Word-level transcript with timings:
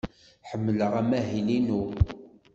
Ḥemmleɣ 0.49 0.91
amahil-inu. 1.01 1.83